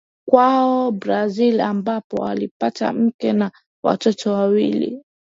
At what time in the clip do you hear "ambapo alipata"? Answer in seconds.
1.61-2.93